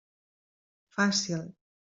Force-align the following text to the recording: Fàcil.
Fàcil. 0.97 1.45